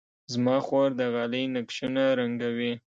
[0.33, 2.73] زما خور د غالۍ نقشونه رنګوي.